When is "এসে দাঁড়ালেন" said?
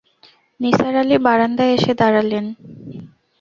1.77-2.45